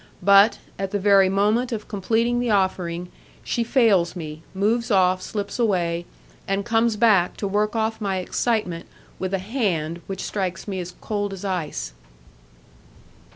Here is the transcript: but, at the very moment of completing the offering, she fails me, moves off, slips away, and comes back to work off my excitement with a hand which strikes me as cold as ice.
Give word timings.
but, 0.23 0.57
at 0.79 0.89
the 0.89 0.97
very 0.97 1.29
moment 1.29 1.71
of 1.71 1.87
completing 1.87 2.39
the 2.39 2.49
offering, 2.49 3.11
she 3.43 3.63
fails 3.63 4.15
me, 4.15 4.41
moves 4.55 4.89
off, 4.89 5.21
slips 5.21 5.59
away, 5.59 6.07
and 6.47 6.65
comes 6.65 6.95
back 6.95 7.37
to 7.37 7.47
work 7.47 7.75
off 7.75 8.01
my 8.01 8.17
excitement 8.17 8.87
with 9.19 9.31
a 9.31 9.37
hand 9.37 10.01
which 10.07 10.23
strikes 10.23 10.67
me 10.67 10.79
as 10.79 10.95
cold 11.01 11.33
as 11.33 11.45
ice. 11.45 11.93